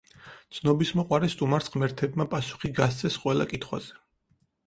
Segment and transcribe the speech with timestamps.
[0.59, 4.01] ცნობისმოყვარე სტუმარს ღმერთებმა პასუხი გასცეს ყველა კითხვაზე.